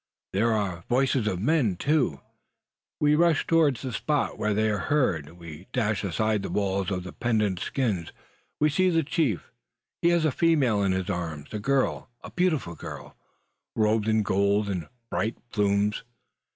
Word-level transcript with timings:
There 0.33 0.51
are 0.51 0.83
voices 0.89 1.27
of 1.27 1.39
men, 1.39 1.75
too! 1.75 2.21
We 2.99 3.13
rush 3.13 3.45
towards 3.45 3.83
the 3.83 3.91
spot 3.93 4.39
where 4.39 4.55
they 4.55 4.67
are 4.71 4.79
heard. 4.89 5.37
We 5.37 5.67
dash 5.73 6.03
aside 6.03 6.41
the 6.41 6.49
walls 6.49 6.89
of 6.89 7.07
pendant 7.19 7.59
skins. 7.59 8.11
We 8.59 8.71
see 8.71 8.89
the 8.89 9.03
chief. 9.03 9.51
He 10.01 10.09
has 10.09 10.25
a 10.25 10.31
female 10.31 10.81
in 10.81 10.91
his 10.91 11.11
arms 11.11 11.53
a 11.53 11.59
girl, 11.59 12.09
a 12.23 12.31
beautiful 12.31 12.73
girl, 12.73 13.15
robed 13.75 14.07
in 14.07 14.23
gold 14.23 14.69
and 14.69 14.89
bright 15.11 15.37
plumes. 15.51 16.01